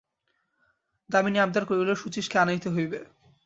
দামিনী 1.09 1.37
আবদার 1.39 1.63
করিল, 1.65 1.89
শচীশকে 2.01 2.35
আনাইতে 2.39 2.67
হইবে। 2.69 2.99